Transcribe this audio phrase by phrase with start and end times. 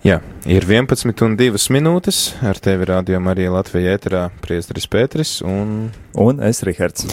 [0.00, 0.16] Jā,
[0.48, 2.20] ir 11 un 2 minūtes.
[2.46, 7.04] Ar tevi rādījumā arī Latvijā ēterā priesteris Pēteris un, Un es, Rihards.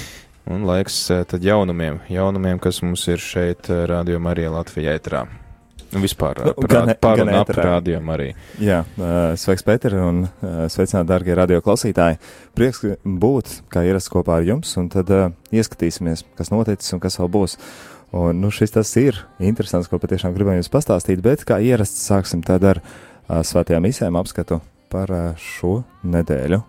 [0.48, 5.26] un laiks eh, tad jaunumiem, jaunumiem, kas mums ir šeit eh, rādījumā arī Latvijā ēterā.
[5.96, 8.30] Un vispār Nu, par, gan- rād- par gan un ap rādījumu arī.
[8.60, 8.82] Jā,
[9.40, 10.26] sveiks, Pēter, un
[10.68, 12.18] sveicināti, darbie radioklausītāji.
[12.60, 15.08] Prieks ka būt, kā ierasts kopā ar jums, un tad
[15.56, 17.56] ieskatīsimies, kas noticis un kas vēl būs.
[18.16, 22.44] Un, nu, šis tas ir interesants, ko patiešām gribam jums pastāstīt, bet kā ierasts sāksim
[22.46, 24.62] tad ar uh, svētajām misēm apskatu
[24.92, 26.62] par uh, šo nedēļu.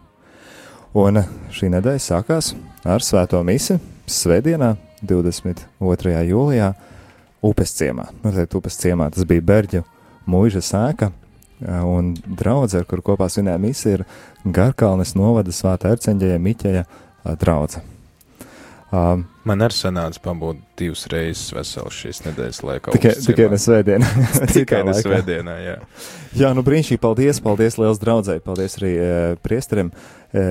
[0.98, 3.79] Un uh, šī nedēļa sākās ar svēto misi
[4.10, 4.74] svētdienā,
[5.06, 6.16] 22.
[6.27, 6.73] jūlijā,
[7.46, 8.09] upes ciemā.
[8.24, 9.84] Noteikti upes ciemā tas bija Berģu
[10.29, 11.12] mūža sēka,
[11.66, 14.05] un draudze, ar kuru kopā svinēja misi, ir
[14.45, 17.82] Garkalnes novada svētā erceņģēja Miķeja ā, draudze.
[18.88, 22.95] Um, Man arī sanāca pabūt divas reizes vesels šīs nedēļas laikā.
[22.96, 24.09] tikai, tikai ne svētdienā.
[24.56, 25.77] tikai ne svētdienā, jā.
[26.41, 29.10] Jā, nu brīnišķīgi, paldies, paldies liels draudzēji, paldies arī e,
[29.45, 29.93] priesterim.
[30.32, 30.46] E,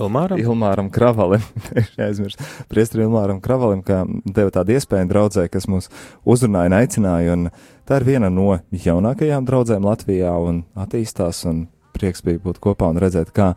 [0.00, 0.40] Ilmāram?
[0.40, 1.44] Ilmāram Kravalim,
[2.06, 2.40] aizmirst,
[2.72, 5.90] priestri Ilmāram Kravalim, ka deva tādu iespēju draudzē, kas mūs
[6.24, 7.50] uzrunāja un aicināja, un
[7.88, 11.66] tā ir viena no jaunākajām draudzēm Latvijā un attīstās, un
[11.96, 13.52] prieks bija būt kopā un redzēt, kā,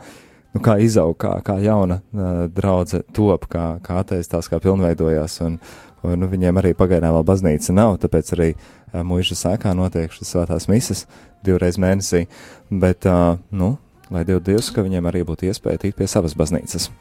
[0.54, 5.60] nu, kā izaug, kā, kā jauna uh, draudze top, kā, kā attīstās, kā pilnveidojās, un,
[6.06, 10.36] un nu, viņiem arī pagaidām vēl baznīca nav, tāpēc arī uh, mūža sēkā notiek šis
[10.36, 11.06] svētās mises
[11.46, 12.26] divreiz mēnesī,
[12.70, 13.76] bet, uh, nu,
[14.14, 16.92] lai Dievs, Dievs, ka viņiem arī būtu iespēja tikt pie savas baznīcas.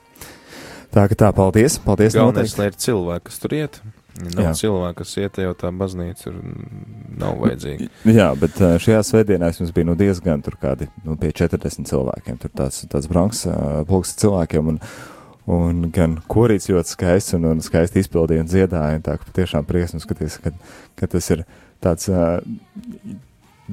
[0.92, 2.12] Tā ka tā, paldies, paldies.
[2.12, 3.78] Galvenais, lai ir cilvēki, kas tur iet.
[4.20, 4.52] Nav Jā.
[4.58, 6.34] cilvēki, kas iet, jau tā baznīca ir,
[7.20, 7.88] nav vajadzīga.
[8.12, 12.36] Jā, bet ā, šajā svētdienā mums bija nu, diezgan tur kādi nu, pie 40 cilvēkiem.
[12.42, 13.56] Tur tāds, tāds branks ā,
[13.88, 14.74] pulks cilvēkiem.
[14.74, 14.82] Un,
[15.50, 19.00] Un gan korīts ļoti skaists un, un skaisti izpildīja un dziedāja.
[19.00, 20.52] Un tā ka patiešām prieks un skaties, ka,
[20.94, 21.42] ka tas ir
[21.82, 22.38] tāds uh,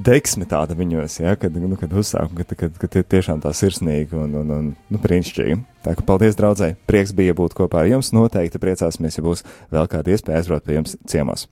[0.05, 4.17] deksme tāda viņos, ja, kad, nu, kad uzsāk, kad, kad, kad ir tiešām tā sirsnīgi
[4.17, 5.59] un, un, un nu, brīnišķīgi.
[5.85, 6.77] Tā kā paldies, draudzēji.
[6.89, 8.11] Prieks bija būt kopā ar jums.
[8.15, 11.47] Noteikti priecāsimies, ja būs vēl kāda iespēja aizbraukt pie jums ciemos.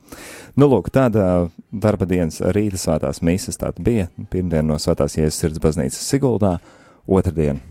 [0.59, 4.09] Nu, lūk, tāda darba dienas rīta svētās mīsas tāda bija.
[4.33, 6.57] Pirmdien no svētās Jēzus sirds baznīcas Siguldā,
[7.07, 7.63] otrdien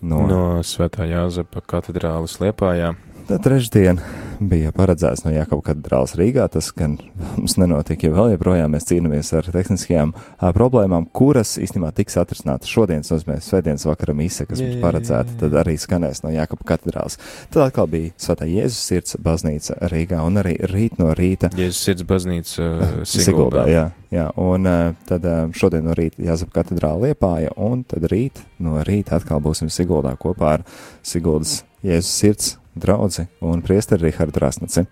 [0.00, 0.42] no, no.
[0.66, 2.94] Svētā Jāzepa katedrālis Liepājā.
[3.28, 3.98] Tad trešdien
[4.40, 6.46] bija paredzēts no Jākapa katedrāls Rīgā.
[6.48, 6.94] Tas gan
[7.36, 12.70] mums nenotika, jo vēl joprojām mēs cīnāmies ar tehniskajām ā, problēmām, kuras īstenībā tiks atrisinātas
[12.72, 17.18] šodien, nozīmē svētdienas vakara mise, kas mums paredzēta, tad arī skanēs no Jākapa katedrāls.
[17.52, 22.06] Tad atkal bija Svētā Jēzus sirds baznīca Rīgā un arī rīt no rīta Jēzus sirds
[22.08, 23.82] baznīca uh, Siguldā, jā,
[24.14, 24.24] jā.
[24.40, 29.20] Un uh, tad uh, šodien no rīta Jāzep katedrāla liepāja, un tad rīt no rīta
[29.20, 30.66] atkal būsim Siguldā kopā ar
[31.04, 34.84] Siguldas Jēzus sirds draudzi un priesteri Rihardu Rasnaci.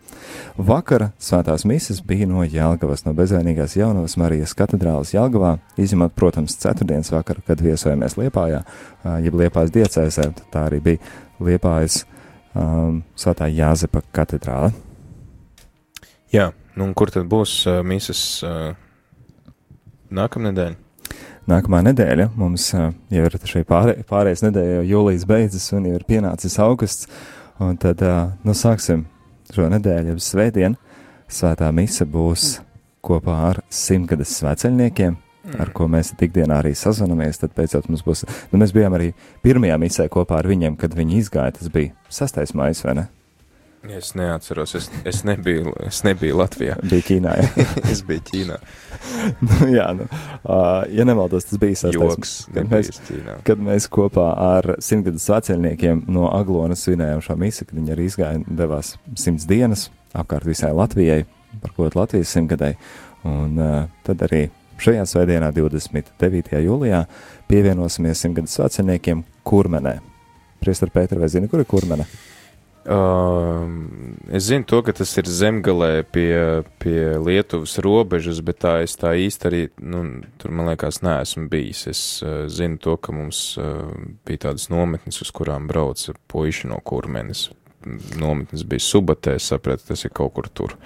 [0.56, 7.12] Vakara svētās mises bija no Jelgavas, no bezvainīgās jaunavas Marijas katedrālas Jelgavā, izņemot, protams, ceturtdienas
[7.14, 8.62] vakaru, kad viesojamies Liepājā,
[9.24, 12.02] jeb Liepājas diecēsē, tad tā arī bija Liepājas
[12.56, 14.72] um, svētā Jāzepa katedrāla.
[16.32, 18.74] Jā, nu un kur tad būs uh, mises uh,
[20.14, 20.82] nākamnedēļ?
[21.46, 25.94] Nākamā nedēļa mums uh, jau ir šī pārē, pārējais nedēļa, jau jūlijas beidzas un jau
[25.94, 27.06] ir pienācis augusts.
[27.62, 28.02] Un tad,
[28.44, 29.06] nu, sāksim
[29.54, 30.74] šo nedēļu, jau svētdien.
[31.32, 32.58] Svētā mise būs
[33.06, 35.16] kopā ar simtgades svēceļniekiem,
[35.62, 37.40] ar ko mēs ikdienā arī sazvanāmies.
[37.40, 39.12] Tad beidzot mums būs, nu, mēs bijām arī
[39.46, 41.56] pirmajā misē kopā ar viņiem, kad viņi izgāja.
[41.58, 42.54] Tas bija 6.
[42.58, 43.06] maijs, vai ne?
[43.92, 46.76] Es neatceros, es, es, nebiju, es nebiju Latvijā.
[46.82, 47.34] Bija Ķīnā.
[47.38, 48.56] Jā, es biju Ķīnā.
[49.40, 51.94] nu, jā nu, uh, ja nemaldos, tas bija 6.
[51.94, 52.90] Joks, kad mēs,
[53.46, 58.40] kad mēs kopā ar simtgadus vecēlniekiem no Aglonas svinējām šo misiju, kad viņi arī izgāja
[58.40, 61.24] un devās simts dienas apkārt visai Latvijai,
[61.62, 62.74] par ko Latvijas simtgadai.
[63.26, 64.46] Un uh, tad arī
[64.82, 66.60] šajā svētdienā, 29.
[66.66, 67.02] jūlijā,
[67.50, 69.98] pievienosimies simtgadus vecēlniekiem Kurmenē.
[70.62, 72.06] Priester Pēter, vai zini, kur ir Kurmene?
[72.86, 73.66] Uh,
[74.30, 79.16] es zinu to, ka tas ir zemgalē pie, pie Lietuvas robežas, bet tā es tā
[79.18, 80.04] īsti arī, nu,
[80.38, 81.82] tur man liekas, neesmu bijis.
[81.90, 83.90] Es uh, zinu to, ka mums uh,
[84.28, 87.48] bija tādas nometnes, uz kurām brauca puiši no kurmenes.
[88.18, 90.78] Nometnes bija Subatē, sapratu, tas ir kaut kur tur.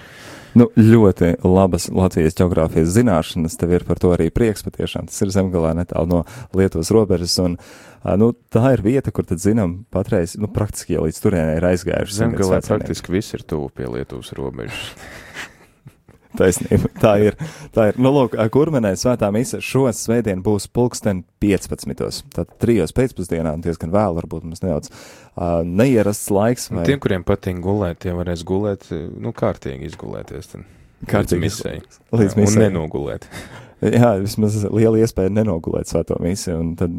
[0.58, 5.06] Nu, ļoti labas Latvijas geogrāfijas zināšanas, tev ir par to arī prieks patiešām.
[5.11, 6.20] Tas ir zemgalē netālu no
[6.56, 7.56] Lietuvas robežas, un
[8.19, 12.19] nu, tā ir vieta, kur tad zinām patreiz, nu, praktiski jau līdz turienei ir aizgājuši.
[12.25, 14.94] Zemgalē praktiski viss ir tuvu pie Lietuvas robežas.
[16.38, 17.37] Taisnība, tā ir.
[17.75, 17.99] Tā ir.
[18.00, 22.21] Nu, lūk, kurmenē svētā mise šo svētdienu būs pulksten 15.
[22.37, 26.69] Tad trijos pēcpusdienā, un diezgan vēl, varbūt mums nedaudz uh, neierasts laiks.
[26.71, 26.87] Un Vai...
[26.91, 30.53] tiem, kuriem patīk gulēt, tie varēs gulēt, nu, kārtīgi izgulēties.
[30.55, 30.69] Tad.
[31.11, 31.81] kārtīgi misijai.
[32.15, 32.69] līdz Un misijai.
[32.69, 33.27] nenogulēt.
[33.81, 36.94] Jā, vismaz liela iespēja nenogulēt svēto misiju, un tad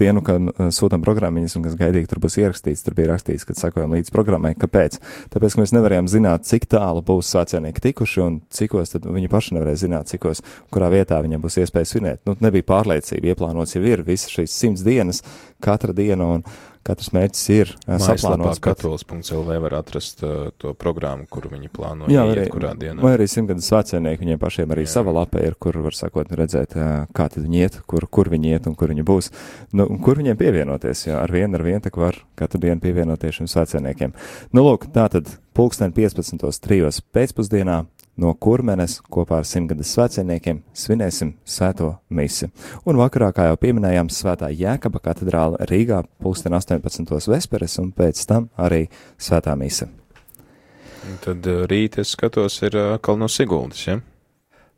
[0.00, 3.56] dienu, kad uh, sūtām programmiņas un kas gaidīgi tur būs ierakstīts, tur bija rakstīts, ka
[3.58, 4.54] sakojam līdz programmai.
[4.58, 4.98] Kāpēc?
[5.34, 9.56] Tāpēc, ka mēs nevarējām zināt, cik tālu būs svētcienieki tikuši un cikos, tad viņi paši
[9.58, 10.42] nevarēja zināt, cikos,
[10.72, 12.22] kurā vietā viņiem būs iespēja svinēt.
[12.28, 15.22] Nu, nebija pārliecība, ieplānots jau ir visas šīs simts dienas,
[15.62, 16.46] katra diena, un
[16.86, 18.60] katrs mērķis ir uh, Mājaslapā saplānots.
[18.62, 22.98] katolis.lv var atrast uh, to programmu, kuru viņi plāno Jā, iet arī, kurā dienā.
[23.04, 24.92] vai arī simtgadus svētcienieki, viņiem pašiem arī Jā.
[24.96, 28.54] sava lapa ir, kur var sakot, redzēt, ā, kā tad viņi iet, kur, kur viņi
[28.56, 29.30] iet un kur viņi būs.
[29.78, 33.50] Nu, kur viņiem pievienoties, jo ar vienu, ar vienu tak var katru dienu pievienoties šiem
[33.52, 34.14] svētcieniekiem.
[34.52, 37.02] Nu, lūk, tā tad pulksten 15.3.
[37.14, 37.82] pēcpusdienā
[38.20, 42.50] no kurmenes kopā ar simtgadus svētcieniekiem svinēsim svēto misi.
[42.84, 47.08] Un vakarā, kā jau pieminējām, svētā Jēkaba katedrāla Rīgā pulksten 18.
[47.32, 48.84] vesperes un pēc tam arī
[49.20, 49.88] svētā mise.
[51.24, 53.98] Tad uh, rīt es skatos, ir uh, atkal no Siguldas, ja?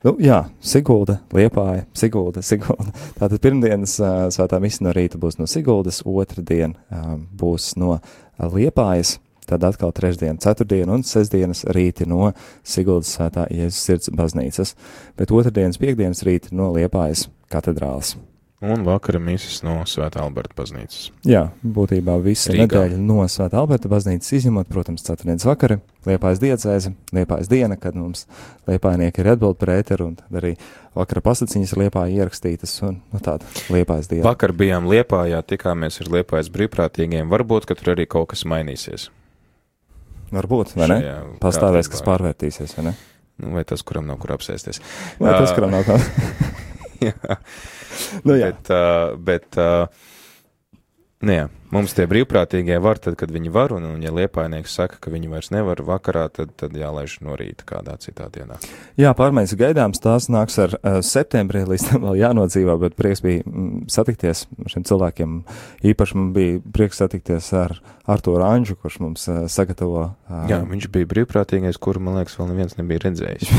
[0.05, 2.93] Nu, jā, Sigulda, Liepāja, Sigulda, Sigulda.
[3.17, 7.99] Tātad pirmdienas uh, svētā misija no rīta būs no Siguldas, otrdien uh, būs no
[8.41, 9.19] Liepājas,
[9.49, 12.33] tad atkal trešdien, ceturtdien un sestdienas rīti no
[12.67, 14.77] Siguldas svētā Jēzus sirds baznīcas,
[15.19, 18.17] bet otrdienas, piekdienas rīti no Liepājas katedrāls.
[18.65, 21.11] Un vakara mīsas no Svētā Alberta baznīcas.
[21.29, 22.65] Jā, būtībā visa Rīgā.
[22.65, 28.25] nedēļa no Svētā Alberta baznīcas izņemot, protams, ceturtdienas vakari, Liepājas diecēze, Liepājas diena, kad mums
[28.71, 30.55] Liepājnieki ir atbild par ēteru, un tad arī
[30.97, 33.45] vakara pasaciņas ir Liepāja ierakstītas, un nu, tāda
[33.75, 34.25] Liepājas diena.
[34.31, 37.29] Vakar bijām Liepājā, tikāmies ar Liepājas brīvprātīgiem.
[37.35, 39.11] Varbūt, ka tur arī kaut kas mainīsies.
[40.35, 41.01] Varbūt, vai ne?
[41.43, 42.95] Pastāvēs, kas pārvērtīsies, vai ne?
[43.43, 44.81] Nu, vai tas, kuram nav kur apsēsties.
[45.19, 45.55] Vai tas, Ā.
[45.57, 45.99] kuram nav kā?
[47.05, 47.37] Jā.
[48.25, 48.53] nu, jā.
[48.55, 49.89] Bet, uh, bet uh,
[51.27, 55.01] nu, jā, mums tie brīvprātīgie var, tad, kad viņi var, un, un ja liepainieks saka,
[55.03, 58.57] ka viņi vairs nevar vakarā, tad, tad jālaiž no rīta kādā citā dienā.
[59.01, 63.25] jā, pārmaiņas ir gaidāms, tās nāks ar uh, septembrī, līdz tam vēl jānodzīvo, bet prieks
[63.25, 65.37] bija mm, satikties ar šiem cilvēkiem.
[65.93, 70.07] Īpaši man bija prieks satikties ar Artūru Anžu, kurš mums uh, sagatavo.
[70.29, 73.53] Uh, Jā, viņš bija brīvprātīgais, kuru, man liekas, vēl neviens nebija redzējis.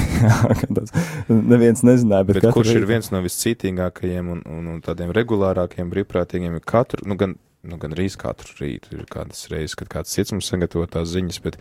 [1.54, 5.90] neviens nezināja, bet, Bet, kurš ir rītu- viens no viscītīgākajiem un, un, un tādiem regulārākiem
[5.94, 7.36] brīvprātīgiem, ir katru, nu, gan,
[7.66, 11.40] nu, gan rīz katru rītu, ir kādas reizes, kad kāds cits mums sagatavo tās ziņas,
[11.46, 11.58] bet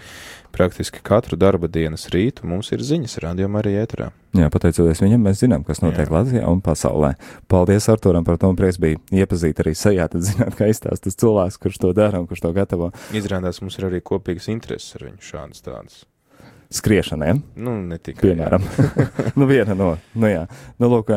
[0.55, 4.11] praktiski katru darba dienas rītu mums ir ziņas, rādījumā arī ēterā.
[4.35, 6.15] Jā, pateicoties viņam, mēs zinām, kas notiek Jā.
[6.19, 7.12] Latvijā un pasaulē.
[7.51, 11.21] Paldies Arturam par to, un prieks bija iepazīt arī sejā, tad zināt, kā izstāsta tas
[11.23, 15.07] cilvēks, kurš to dara un kurš to gatavo Izrādās, mums ir arī kopīgas intereses ar
[15.09, 16.03] viņu šādas tādas.
[16.75, 18.25] skriešaniem, Nu, ne tikai.
[18.33, 18.62] piemēram.
[19.39, 20.47] nu, viena no, nu jā.
[20.83, 21.12] Nu, lūk,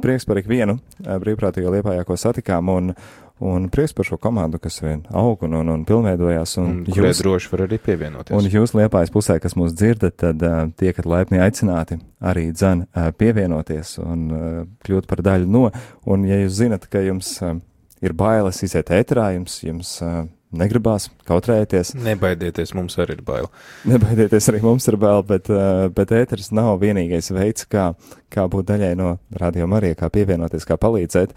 [0.00, 2.94] prieks par ikvienu brīvprātīgo liepājā, ko satikām, un,
[3.42, 7.00] un prieks par šo komandu, kas vien aug un, un, un pilnveidojās, Un, un, un
[7.00, 8.36] jūs, droši var arī pievienoties.
[8.36, 13.10] un jūs liepājas pusē, kas mūs dzirdat, tad uh, tiekat laipni aicināti arī dzen uh,
[13.18, 15.66] pievienoties un uh, kļūt par daļu no,
[16.06, 17.56] un ja jūs zinat, ka jums uh,
[18.04, 20.22] ir bailes iziet ēterā, jums, jums uh,
[20.54, 23.48] negribās kautrēties, Nebaidieties, mums arī ir bail.
[23.90, 25.50] Nebaidieties, arī mums ir bail, bet,
[25.96, 27.88] bet ēteris nav vienīgais veids, kā,
[28.30, 31.34] kā būt daļai no radio Marija, kā pievienoties, kā palīdzēt,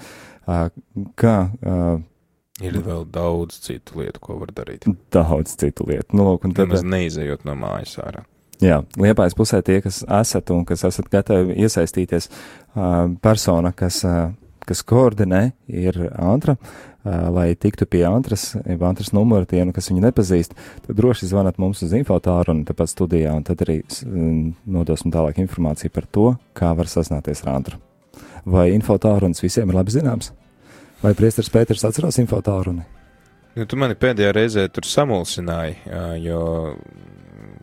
[1.19, 1.37] kā
[2.57, 4.87] Ir vēl daudz citu lietu, ko var darīt.
[5.13, 6.15] daudz citu lietu.
[6.17, 8.23] Nu, lūk, un tad, Nemaz neizejot no mājas ārā.
[8.63, 12.29] jā, liepājas pusē tie, kas esat un kas esat gatavi iesaistīties,
[13.21, 13.99] persona, kas,
[14.65, 16.55] kas koordinē, ir Antra.
[17.05, 20.57] Lai tiktu pie Antras, jeb Antras numura tiem, kas viņu nepazīst,
[20.87, 23.77] tad droši zvanat mums uz infotāru un tepat studijā, un tad arī
[24.65, 26.25] nodosim tālāk informāciju par to,
[26.57, 27.77] kā var sasināties ar Antru.
[28.49, 30.33] Vai infotārunis visiem ir labi zināms?
[31.03, 32.85] Vai priesteris Pēters atcerās infotāruni?
[33.57, 35.79] Nu, tu mani pēdējā reizē tur samulsināji,
[36.21, 36.41] jo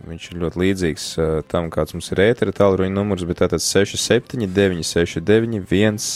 [0.09, 1.07] viņš ir ļoti līdzīgs
[1.51, 6.09] tam, kāds mums ir ētera tālruņa numurs, bet tātad 67, 969, 1,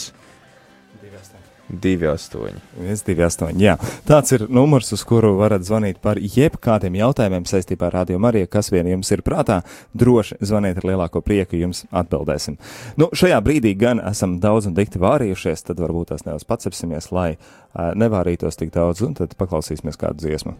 [1.69, 2.61] 28.
[2.79, 3.59] 128.
[3.61, 3.75] Jā,
[4.07, 8.71] tāds ir numurs, uz kuru varat zvanīt par jebkādiem jautājumiem saistībā ar Radio Mariju, kas
[8.73, 9.61] vien jums ir prātā.
[9.93, 12.57] Droši zvaniet ar lielāko prieku, jums atbildēsim.
[12.99, 17.31] Nu, šajā brīdī gan esam daudz un dikti vārījušies, tad varbūt tās nedaudz pacepsimies, lai
[17.35, 20.57] uh, nevārītos tik daudz, un tad paklausīsimies kādu dziesmu.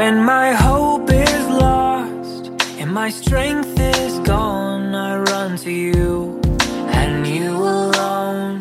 [0.00, 2.46] When my hope is lost
[2.78, 6.40] and my strength is gone, I run to you
[6.88, 8.56] and you alone.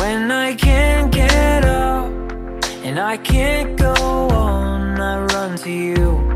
[0.00, 2.10] When I can't get up
[2.82, 6.35] and I can't go on, I run to you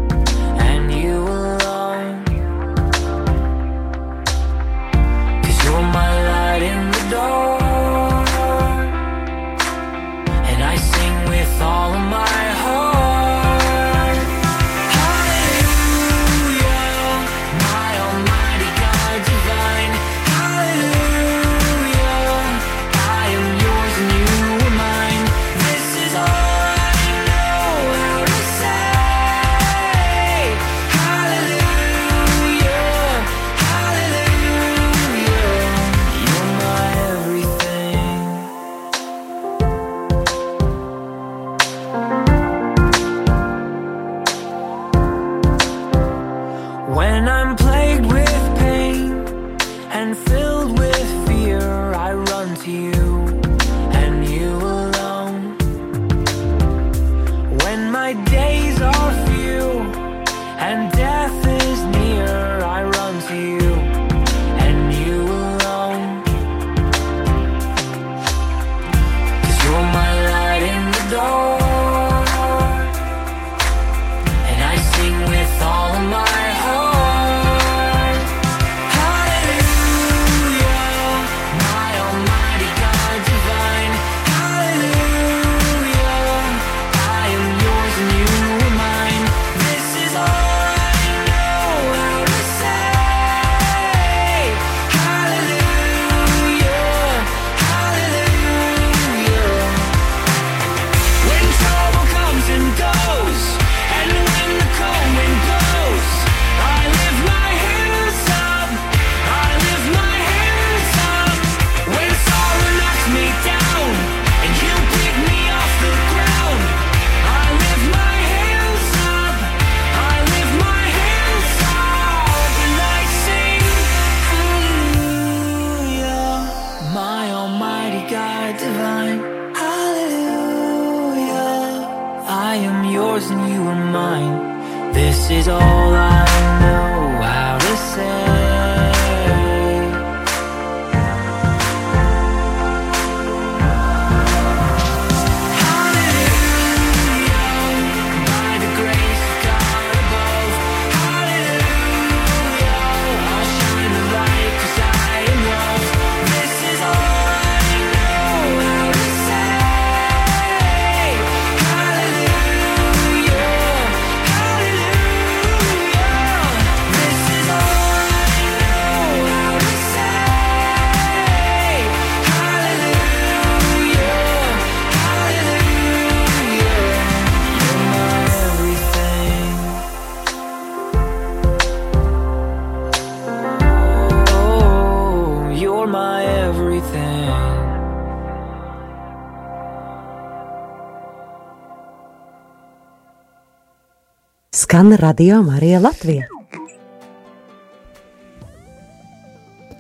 [194.61, 196.27] Skan radio Marija Latvija.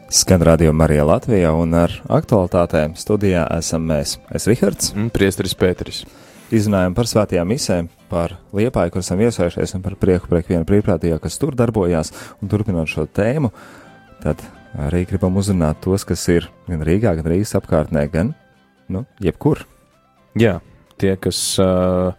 [0.09, 4.15] Skan radio Marija Latvijā un ar aktualitātēm studijā esam mēs.
[4.33, 4.95] Es Rihards.
[4.97, 5.99] Un priesteris Pēteris.
[6.49, 11.19] Izrunājam par svētajām misēm, par liepāju, kur esam iesaistījušies un par prieku par ikvienu brīvprātīgo,
[11.27, 12.15] kas tur darbojās.
[12.41, 13.51] Un turpinot šo tēmu,
[14.25, 14.41] tad
[14.87, 18.33] arī gribam uzrunāt tos, kas ir gan Rīgā, gan Rīgas apkārtnē, gan,
[18.89, 19.61] nu, jebkur.
[20.41, 20.57] Jā,
[20.97, 22.17] tie, kas uh,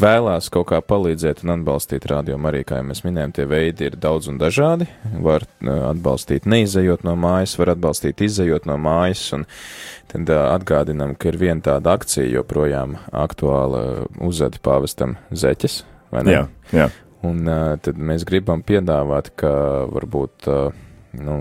[0.00, 3.98] vēlās kaut kā palīdzēt un atbalstīt rādījumu, arī, kā jau mēs minējām, tie veidi ir
[4.00, 4.88] daudz un dažādi.
[5.24, 9.46] Var uh, atbalstīt neizejot no mājas, var atbalstīt izejot no mājas, un
[10.12, 15.82] tad uh, atgādinam, ka ir viena tāda akcija joprojām aktuāla uzadi pāvestam zeķes,
[16.14, 16.38] vai ne?
[16.38, 16.90] Jā, jā.
[17.22, 19.52] Un tad mēs gribam piedāvāt, ka
[19.94, 20.80] varbūt uh,
[21.18, 21.36] nu,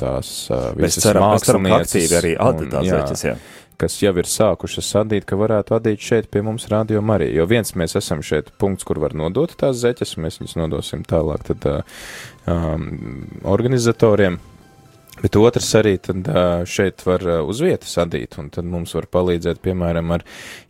[0.00, 3.34] tās uh, visas ceram, ceram, mākslinieces aktīvi arī jā, zeķes, jā.
[3.80, 7.30] kas jau ir sākušas adīt, ka varētu adīt šeit pie mums radio arī.
[7.36, 11.06] Jo viens mēs esam šeit punkts, kur var nodot tās zeķes, un mēs viņus nodosim
[11.06, 12.04] tālāk tad uh,
[12.50, 14.40] um, organizatoriem.
[15.16, 16.26] Bet otrs arī tad
[16.68, 20.24] šeit var uz vietas adīt, un tad mums var palīdzēt, piemēram, ar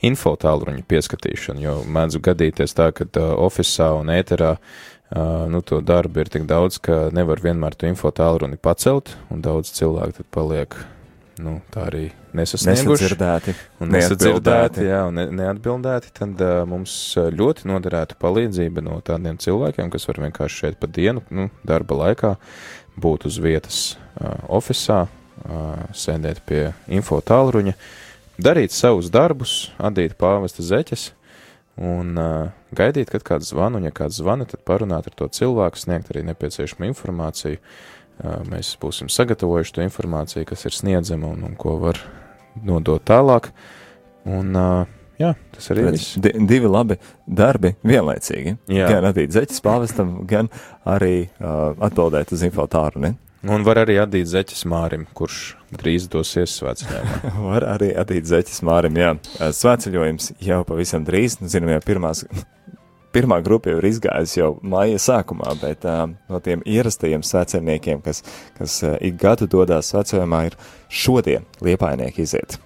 [0.06, 3.08] info tālruņu pieskatīšanu, jo mēdz gadīties tā, ka
[3.42, 8.10] ofisā un ēterā uh, nu, to darbu ir tik daudz, ka nevar vienmēr to info
[8.10, 10.74] tālruni pacelt, un daudz cilvēku tad paliek,
[11.42, 13.06] nu, tā arī nesasnieguši.
[13.06, 13.54] Nesadzirdēti.
[13.92, 19.92] Nesadzirdēti, jā, un ne, neatbildēti, tad uh, mums uh, ļoti noderētu palīdzība no tādiem cilvēkiem,
[19.94, 22.34] kas var vienkārši šeit pa dienu, nu, darba laikā,
[22.98, 27.76] būt uz vietas uh, ofisā, uh, sēdēt pie info tālruņa,
[28.42, 31.12] darīt savus darbus, adīt pāvesta zeķes
[31.76, 35.80] un uh, gaidīt, kad kāds zvana, un ja kāds zvana, tad parunāt ar to cilvēku,
[35.80, 37.60] sniegt arī nepieciešamo informāciju.
[38.16, 42.00] Uh, mēs būsim sagatavojuši to informāciju, kas ir sniedzama un, un ko var
[42.64, 43.50] nodot tālāk.
[44.24, 44.88] Un, uh,
[45.20, 46.16] jā, tas arī viss.
[46.22, 48.56] di divi labi darbi vienlaicīgi.
[48.72, 48.88] Jā.
[48.96, 50.48] Gan atdīt zeķes pāvestam, gan
[50.88, 53.12] arī uh, atbildēt uz info tālruni.
[53.46, 57.32] Un var arī atdīt zeķes mārim, kurš drīz dosies svētceļojumā.
[57.52, 59.12] Var arī atdīt zeķes mārim, jā.
[59.54, 62.24] Svētceļojums jau pavisam drīz, nu, zinām, jau pirmās,
[63.14, 68.22] pirmā grupa jau ir izgājusi jau maija sākumā, bet uh, no tiem ierastajiem svētceļniekiem, kas,
[68.58, 70.58] kas uh, ik gadu dodās svētceļojumā, ir
[70.92, 72.58] šodien liepainieki iziet.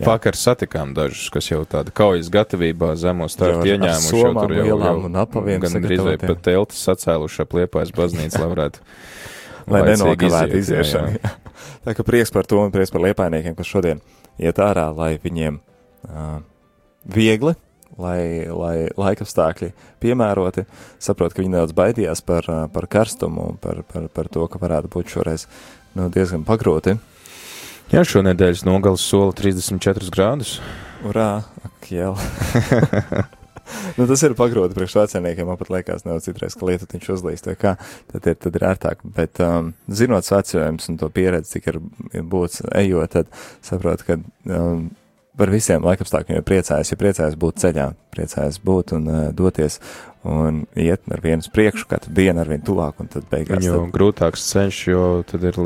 [0.00, 0.06] Jā.
[0.14, 4.12] Vakar satikām dažus, kas jau tāda kaujas gatavībā zemo Jau startu ar- ar ieņēmuši.
[4.16, 7.56] jau somām, tur jau- lielām jau un apaviem Gan drīz vai pat teltis sacēluši ap
[7.58, 8.80] liepājas baznīcu, lai varētu.
[9.72, 11.16] lai nenokavētu iziešanu.
[11.16, 11.22] jā.
[11.22, 11.36] jā.
[11.84, 14.02] Tā kā prieks par to un prieks par liepainiekiem, kas šodien
[14.40, 16.40] iet ārā, lai viņiem uh,
[17.08, 17.54] viegli,
[18.00, 18.20] lai,
[18.52, 19.70] lai laikapstākļi
[20.02, 20.66] piemēroti,
[21.00, 24.60] saprot, ka viņi nedaudz baidījās par, uh, par karstumu un par, par, par to, ka
[24.60, 25.48] varētu būt šoreiz
[25.96, 26.98] nu, diezgan pagrūti.
[27.90, 30.58] Jā, šonedēļas nogales sola 34 grādus.
[31.08, 31.32] Urā,
[31.66, 32.14] ak, jau.
[33.98, 35.46] nu, tas ir pagrūti priekš vecākiem.
[35.48, 39.04] Man pat liekas, nedaudz citreiz, ka lietu viņš uzlīst, tad ir, tad ir ērtāk.
[39.16, 41.80] Bet, um, zinot vecājumus un to pieredzi, cik ir,
[42.22, 43.30] būts ejot, tad
[43.66, 44.88] saprot, ka um,
[45.40, 49.78] par visiem laikapstākļiem ir priecājis, ja priecājis būt ceļā, priecājis būt un uh, doties
[50.28, 53.62] un iet ar vienu priekšu, katru dienu ar vienu tuvāk, un tad beigās.
[53.64, 55.56] Jo Tad, grūtāks ceļš, jo tad ir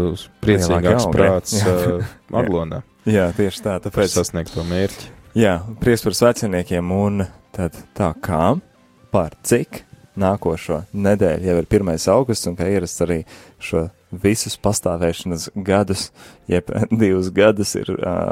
[0.45, 2.05] priecīgāks auga, prāts uh,
[2.41, 2.85] aglonā.
[3.09, 4.15] jā, tieši tā, Pēc tāpēc.
[4.15, 5.11] sasniegt to mērķi.
[5.35, 8.55] Jā, prieks par sveciniekiem, un tad tā kā
[9.15, 9.85] par cik
[10.21, 11.93] nākošo nedēļu jau ir 1.
[12.15, 13.21] augusts, un kā ierasts arī
[13.63, 13.89] šo
[14.23, 16.09] visus pastāvēšanas gadus,
[16.51, 16.71] jeb
[17.03, 18.31] divus gadus ir uh,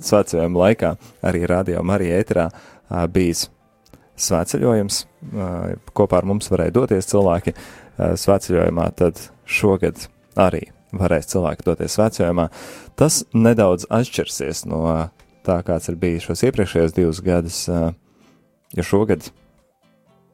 [0.00, 0.94] svētceļojuma laikā
[1.28, 3.48] arī radio Marija ēterā uh, bijis
[4.20, 10.08] svētceļojums, uh, kopā ar mums varēja doties cilvēki uh, svētceļojumā, tad šogad
[10.40, 12.48] arī varēs cilvēki doties svētceļojumā.
[12.98, 15.02] Tas nedaudz atšķirsies no uh,
[15.46, 17.64] tā, kāds ir bijis šos iepriekšējos divus gadus.
[17.70, 17.92] Uh,
[18.76, 19.30] ja šogad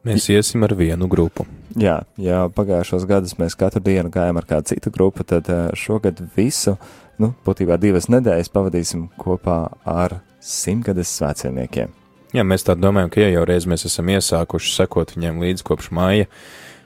[0.07, 1.43] Mēs iesim ar vienu grupu.
[1.77, 6.21] Jā, ja pagājušos gadus mēs katru dienu gājām ar kādu citu grupu, tad eh, šogad
[6.37, 6.77] visu,
[7.19, 11.95] nu, būtībā divas nedēļas pavadīsim kopā ar simtgades svētceļniekiem.
[12.35, 15.91] Jā, mēs tā domājam, ka ja jau reiz mēs esam iesākuši sekot viņiem līdz kopš
[15.95, 16.29] māja,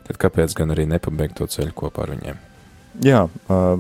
[0.07, 2.41] tad kāpēc gan arī nepabeigt to ceļu kopā ar viņiem?
[3.01, 3.23] Jā,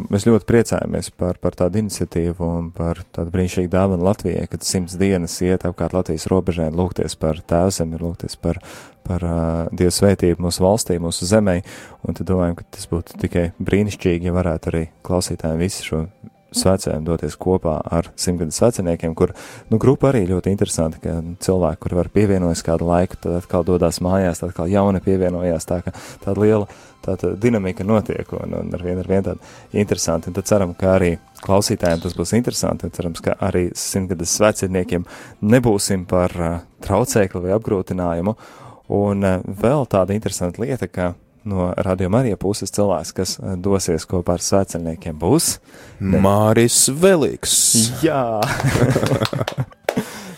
[0.09, 4.95] mēs ļoti priecājamies par, par tādu iniciatīvu un par tādu brīnišķīgu dāvanu Latvijai, kad simts
[4.97, 8.57] dienas iet apkārt Latvijas robežēm, lūgties par tēvzemi, lūgties par,
[9.05, 11.59] par uh, Dievu svētību mūsu valstī, mūsu zemē,
[12.01, 16.01] un tad domājam, ka tas būtu tikai brīnišķīgi, ja varētu arī klausītājiem visu šo
[16.55, 19.33] svētceļiem doties kopā ar simtgadus veciniekiem, kur,
[19.71, 24.01] nu, grupa arī ļoti interesanti, ka cilvēki, kur var pievienojas kādu laiku, tad atkal dodās
[24.03, 25.81] mājās, tad atkal jauni pievienojās, tā
[26.23, 26.67] tāda liela
[27.01, 30.29] tāda dinamika notiek un, un ar vienu ar vienu tādu interesanti.
[30.29, 35.07] Un tad ceram, ka arī klausītājiem tas būs interesanti un cerams, ka arī simtgadus veciniekiem
[35.41, 38.35] nebūsim par uh, traucēkli vai apgrūtinājumu.
[38.97, 41.13] Un uh, vēl tāda interesanta lieta, ka
[41.47, 45.55] no Radio Marija puses cilvēks, kas eh, dosies kopā ar svētceļniekiem, būs
[45.99, 47.57] Māris Velīgs.
[48.05, 48.41] Jā!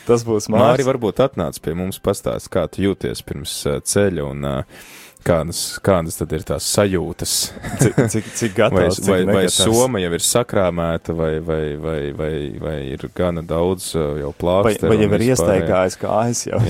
[0.07, 0.63] Tas būs Māri.
[0.63, 0.87] Māris.
[0.89, 4.81] varbūt atnāc pie mums pastāst, kā tu jūties pirms uh, ceļa un uh,
[5.23, 7.35] kādas, kādas tad ir tās sajūtas.
[7.79, 12.01] Cik, cik, cik Vai, gatavs, cik vai, vai soma jau ir sakrāmēta, vai, vai, vai,
[12.19, 12.33] vai,
[12.65, 14.91] vai ir gana daudz jau Vai, plākstu.
[14.91, 16.59] vai jau ir iestaigājis kājas jau?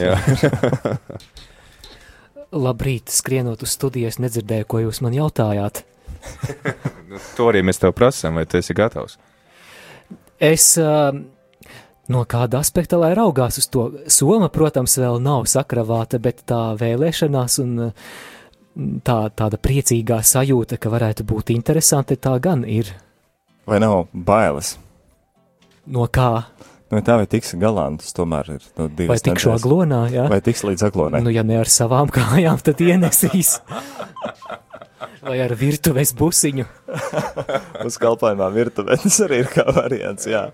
[2.54, 5.84] Labrīt, skrienot uz studijas, nedzirdēju, ko jūs man jautājāt.
[7.13, 9.20] Nu, to arī mēs tev prasām, vai tu esi gatavs.
[10.42, 11.12] Es uh,
[12.10, 17.60] no kāda aspekta, lai raugās uz to, soma, protams, vēl nav sakravāta, bet tā vēlēšanās
[17.62, 18.16] un uh,
[19.06, 22.89] tā, tāda priecīgā sajūta, ka varētu būt interesanti, tā gan ir.
[23.70, 24.76] Vai nav bailes?
[25.86, 26.48] No kā?
[26.93, 29.63] Nu, tā vai tiks galā, tas tomēr ir nu, divas Vai tikšu nedēļas.
[29.63, 30.25] aglonā, jā?
[30.29, 31.23] Vai tiks līdz aglonai?
[31.25, 33.56] Nu, ja ne ar savām kājām, tad ienesīs.
[35.23, 36.65] Vai ar virtuves busiņu.
[37.88, 40.49] Uz kalpājumā virtuvē tas arī ir kā variants, jā.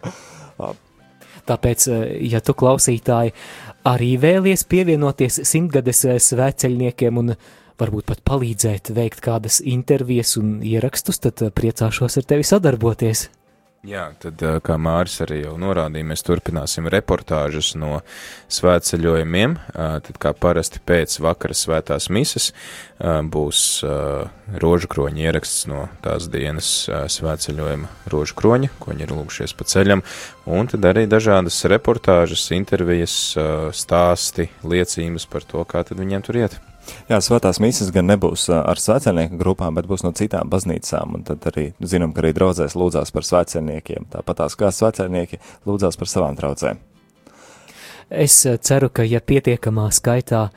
[1.49, 3.33] Tāpēc, eh, ja tu klausītāji
[3.89, 7.33] arī vēlies pievienoties simtgades eh, svētceļniekiem un
[7.79, 13.29] varbūt pat palīdzēt veikt kādas intervijas un ierakstus, tad eh, priecāšos ar tevi sadarboties.
[13.87, 18.01] Jā, tad, kā Māris arī jau norādīja, mēs turpināsim reportāžas no
[18.51, 19.53] svētceļojumiem.
[19.71, 22.49] Tad, kā parasti pēc vakara svētās mises,
[22.99, 23.61] būs
[24.59, 30.03] rožu kroņa ieraksts no tās dienas svētceļojuma rožu kroņa, ko viņi ir lūgušies pa ceļam,
[30.43, 33.15] un tad arī dažādas reportāžas, intervijas,
[33.79, 36.59] stāsti, liecības par to, kā tad viņiem tur iet.
[37.09, 41.47] Jā, svētās mīsas gan nebūs ar svētceļnieku grupām, bet būs no citām baznīcām, un tad
[41.51, 46.37] arī zinām, ka arī draudzēs lūdzās par svētceļniekiem, tāpat tās kā svētceļnieki lūdzās par savām
[46.39, 46.83] traucēm.
[48.09, 50.47] Es ceru, ka ja pietiekamā skaitā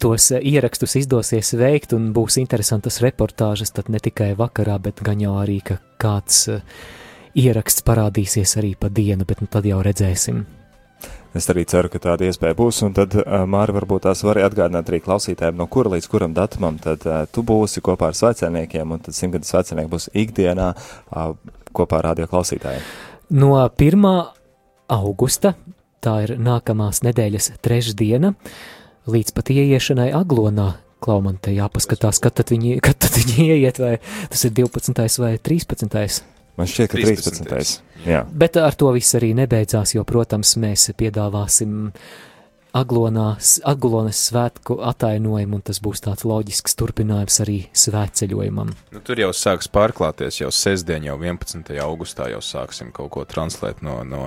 [0.00, 5.38] tos ierakstus izdosies veikt un būs interesantas reportāžas, tad ne tikai vakarā, bet gan jau
[5.40, 6.48] arī, ka kāds
[7.34, 10.44] ieraksts parādīsies arī pa dienu, bet nu tad jau redzēsim.
[11.34, 14.90] Es arī ceru, ka tāda iespēja būs, un tad, ā, Māri, varbūt tās var atgādināt
[14.90, 19.02] arī klausītājiem, no kura līdz kuram datumam tad ā, tu būsi kopā ar svētceļniekiem, un
[19.02, 20.68] tad simtgadus svētceļnieki būs ikdienā
[21.74, 22.86] kopā ar radio klausītājiem.
[23.34, 24.06] No 1.
[24.94, 25.56] augusta,
[26.04, 28.34] tā ir nākamās nedēļas trešdiena,
[29.10, 30.68] līdz pat ieiešanai aglonā,
[31.02, 33.96] klau man te jāpaskatās, kad tad viņi, kad tad viņi ieiet, vai
[34.30, 35.18] tas ir 12.
[35.18, 36.22] vai 13.
[36.58, 37.48] Man šķiet, ka 13.
[37.50, 37.80] 13..
[38.04, 38.22] Jā.
[38.30, 41.90] Bet ar to viss arī nebeidzās, jo, protams, mēs piedāvāsim
[42.74, 48.72] aglonās, aglonas svētku atainojumu, un tas būs tāds loģisks turpinājums arī svētceļojumam.
[48.94, 51.70] Nu, tur jau sāks pārklāties, jau sestdien, jau 11.
[51.84, 54.26] augustā jau sāksim kaut ko translēt no, no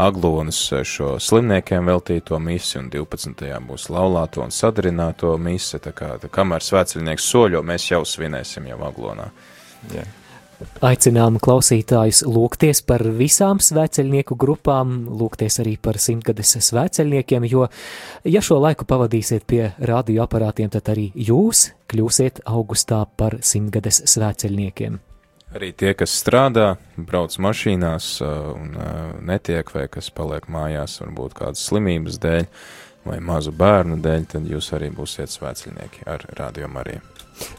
[0.00, 3.52] Aglonas šo slimniekiem veltīto misi, un 12.
[3.68, 8.80] būs laulāto un sadarināto misi, tā kā tā kamēr svētceļnieks soļo, mēs jau svinēsim jau
[8.88, 9.28] Aglonā.
[9.92, 10.08] Jā.
[10.82, 17.68] Aicinām klausītājus lūgties par visām svētceļnieku grupām, lūgties arī par simtgades svētceļniekiem, jo,
[18.24, 25.00] ja šo laiku pavadīsiet pie radioaparātiem, tad arī jūs kļūsiet augustā par simtgades svētceļniekiem.
[25.52, 28.72] Arī tie, kas strādā, brauc mašīnās un
[29.28, 32.48] netiek, vai kas paliek mājās, varbūt kādas slimības dēļ
[33.04, 37.11] vai mazu bērnu dēļ, tad jūs arī būsiet svētceļnieki ar Radio Mariju.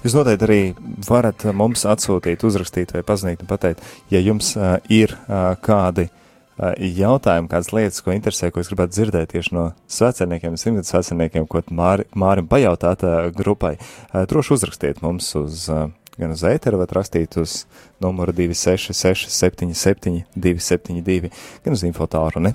[0.04, 0.60] Jūs noteikti arī
[1.08, 6.74] varat mums atsūtīt, uzrakstīt vai paziņot un pateikt, ja jums uh, ir uh, kādi uh,
[6.78, 11.64] jautājumi, kādas lietas, ko interesē, ko jūs gribētu dzirdēt tieši no svecerniekiem, simtgadus svecerniekiem, ko
[11.74, 15.88] Māri, Mārim pajautāt uh, grupai, uh, droši uzrakstiet mums uz, uh,
[16.20, 17.64] gan uz ēteru, vai rakstīt uz
[18.04, 21.34] numuru 266 77 272,
[21.66, 22.54] gan uz infotāru, ne?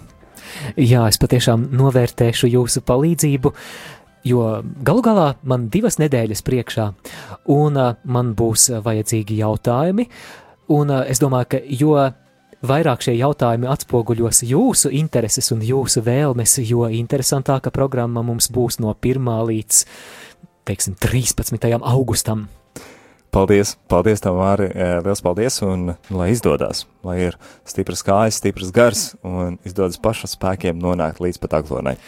[0.78, 3.52] Jā, es patiešām novērtēšu jūsu palīdzību,
[4.26, 4.44] jo
[4.85, 6.87] galu galā man divas nedēļas priekšā,
[7.54, 10.09] un uh, man būs vajadzīgi jautājumi,
[10.74, 11.94] un uh, es domāju, ka jo
[12.66, 18.94] vairāk šie jautājumi atspoguļos jūsu intereses un jūsu vēlmes, jo interesantāka programma mums būs no
[18.94, 19.28] 1.
[19.50, 19.83] līdz,
[20.68, 21.68] teiksim, 13.
[21.78, 22.48] augustam.
[23.28, 24.70] Paldies, paldies tev, Māri,
[25.04, 27.35] liels paldies, un lai izdodas, lai ir
[27.68, 31.98] stipras kājas, stipras gars, un izdodas paša spēkiem nonākt līdz pat aglonai.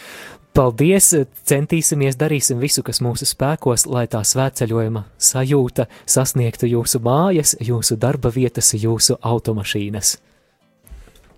[0.57, 1.13] Paldies,
[1.47, 8.33] centīsimies, darīsim visu, kas mūsu spēkos, lai tā svētceļojuma sajūta sasniegtu jūsu mājas, jūsu darba
[8.35, 10.17] vietas, jūsu automašīnas.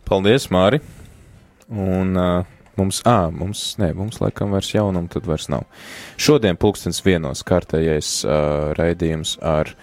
[0.09, 0.81] Paldies, Māri!
[1.73, 2.49] Un uh,
[2.81, 5.67] Mums, ā, mums, nē, mums laikam vairs jaunumu tad vairs nav.
[6.17, 9.75] Šodien pulkstens vienos kārtējais uh, raidījums ar,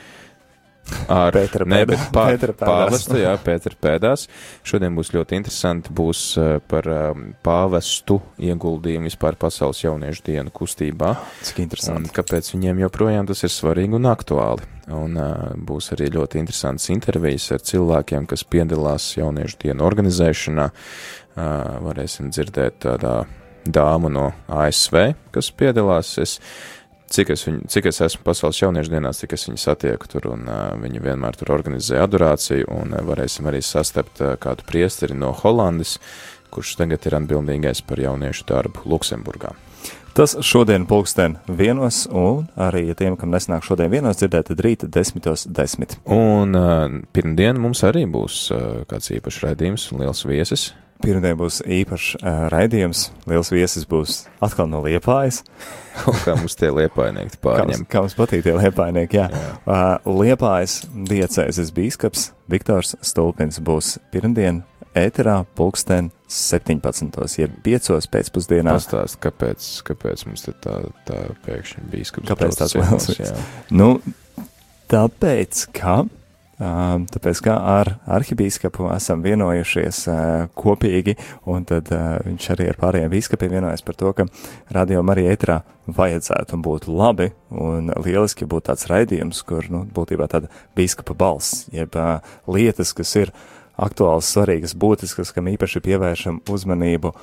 [1.12, 4.28] ar Pētera ne, pēdā- bet pā, Pētera pāvestu, jā, Pētera pēdās.
[4.68, 11.16] Šodien būs ļoti interesanti, būs uh, par um, pāvestu ieguldījumu vispār pasaules jauniešu dienu kustībā.
[11.48, 12.14] Cik Un interesanti.
[12.16, 14.68] kāpēc viņiem joprojām tas ir svarīgi un aktuāli.
[14.90, 20.70] Un uh, būs arī ļoti interesants intervijas ar cilvēkiem, kas piedalās jauniešu dienu organizēšanā.
[21.40, 21.44] Uh,
[21.86, 23.20] varēsim dzirdēt tādā
[23.70, 26.16] dāmu no ASV, kas piedalās.
[26.24, 26.40] Es,
[27.14, 30.46] cik, es viņu, cik es esmu pasaules jauniešu dienās, cik es viņu satieku tur, un
[30.50, 35.32] uh, viņi vienmēr tur organizē adorāciju, un uh, varēsim arī sastapt uh, kādu priesteri no
[35.42, 35.98] Holandes,
[36.54, 39.54] kurš tagad ir atbildīgais par jauniešu darbu Luksemburgā.
[40.18, 44.84] Tas šodien pulksten vienos, un arī, ja tiem, kam nesnāk šodien vienos dzirdēt, tad rīt
[44.92, 45.96] desmitos desmit.
[46.10, 50.72] Un uh, pirmdien mums arī būs uh, kāds īpašs raidījums un liels viesis.
[51.00, 55.46] Pirmdien būs īpašs uh, raidījums, liels viesis būs atkal no Liepājas.
[56.26, 57.86] Kā mums tie liepainieki Kā pārņem.
[57.92, 59.30] kā mums patīk tie Liepainieki, jā.
[59.32, 59.54] Jā.
[59.64, 64.64] Uh, Liepājas diecēzes bīskaps Viktors Stulpins būs pirmdien
[64.98, 67.16] ēterā pulksten 17.
[67.40, 67.92] jeb 5.
[68.12, 68.76] pēcpusdienā.
[68.78, 72.28] Pastāst, kāpēc, kāpēc mums te tā, tā pēkšņi bija skats.
[72.30, 73.34] Kāpēc tāds liels?
[73.72, 73.92] Nu,
[74.92, 76.02] tāpēc, ka,
[76.60, 80.02] tāpēc, ka ar arhibīskapu esam vienojušies
[80.60, 81.16] kopīgi,
[81.48, 81.92] un tad
[82.26, 84.26] viņš arī ar pārējiem bīskapiem vienojas par to, ka
[84.76, 90.28] radio arī ētrā vajadzētu un būtu labi, un lieliski būtu tāds raidījums, kur, nu, būtībā
[90.32, 91.96] tāda bīskapa balss, jeb
[92.48, 93.34] lietas, kas ir
[93.80, 97.14] aktuāls, svarīgas, būtiskas, kam īpaši pievēršam uzmanību,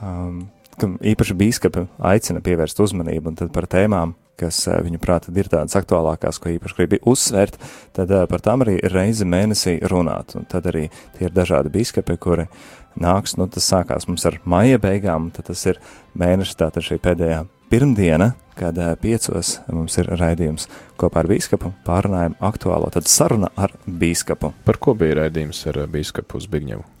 [0.00, 0.46] um,
[0.80, 5.50] kam īpaši bīskapi aicina pievērst uzmanību, un tad par tēmām, kas eh, viņu prātā ir
[5.52, 7.58] tādas aktuālākās, ko īpaši gribi uzsvērt,
[7.96, 10.36] tad eh, par tām arī reizi mēnesī runāt.
[10.38, 12.48] Un tad arī tie ir dažādi biskupi, kuri
[13.00, 15.80] nāks, nu tas sākās mums ar maija beigām, tad tas ir
[16.18, 20.68] mēnesis, tātad šī pēdējā pirmdiena, kad eh, piecos mums ir raidījums
[21.00, 24.54] kopā ar biskupu, pārunājam aktuālo, tad saruna ar biskupu.
[24.64, 26.84] Par ko bija raidījums ar ā, bīskapu uz Bigņevu?
[26.84, 26.95] Ā,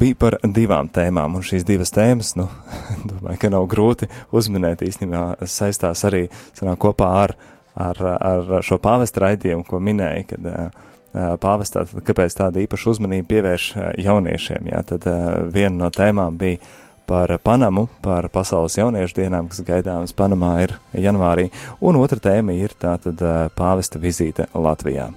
[0.00, 2.48] Bija par divām tēmām, un šīs divas tēmas, nu,
[3.10, 6.26] domāju, ka nav grūti uzminēt īstenībā saistās arī
[6.58, 7.34] sanāk, kopā ar,
[7.80, 10.50] ar, ar šo pāvesta raidījumu, ko minēja, kad
[11.42, 13.70] pāvestā, kāpēc tāda īpaša uzmanība pievērš
[14.04, 15.08] jauniešiem, jā, tad
[15.54, 16.60] viena no tēmām bija
[17.10, 21.48] par Panamu, par pasaules jauniešu dienām, kas gaidāmas Panamā ir janvārī,
[21.82, 23.24] un otra tēma ir tātad
[23.58, 25.08] pāvesta vizīte Latvijā.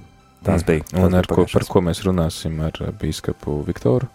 [0.44, 0.82] Tās bija.
[0.90, 1.04] Mm.
[1.04, 4.10] Un tās ar bija ko, par ko mēs runāsim ar bīskapu Viktoru?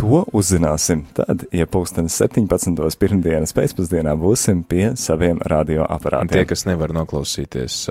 [0.00, 2.78] To uzzināsim tad, ja pulkstenis 17.
[2.98, 6.46] pirmdienas pēcpusdienā būsim pie saviem Un tie, radioaparātiem.
[6.48, 7.82] kas nevar noklausīties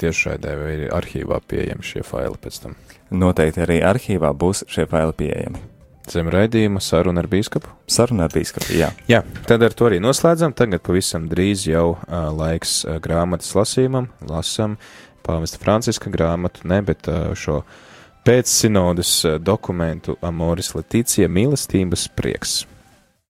[0.00, 2.78] tiešraidē vai ir arhīvā pieejami šie faili pēc tam.
[3.12, 5.60] Noteikti arī arhīvā būs šie faili pieejami.
[6.10, 7.70] Zem raidījuma saruna ar bīskapu.
[7.86, 8.88] Saruna ar bīskapu, jā.
[9.06, 10.54] Jā, tad ar to arī noslēdzam.
[10.58, 14.08] Tagad pavisam drīz jau uh, laiks uh, grāmatas lasījumam.
[14.26, 14.74] Lasam
[15.22, 17.60] pāvesta Franciska grāmatu, ne, bet uh, šo
[18.26, 22.62] pēc sinodas uh, dokumentu Amoris Letīcija mīlestības prieks.